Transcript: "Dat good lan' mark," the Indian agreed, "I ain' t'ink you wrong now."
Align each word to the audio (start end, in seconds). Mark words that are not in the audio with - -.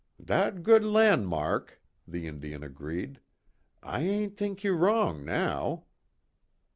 "Dat 0.19 0.63
good 0.63 0.83
lan' 0.83 1.25
mark," 1.27 1.79
the 2.07 2.25
Indian 2.27 2.63
agreed, 2.63 3.19
"I 3.83 4.01
ain' 4.01 4.31
t'ink 4.33 4.63
you 4.63 4.73
wrong 4.73 5.23
now." 5.23 5.85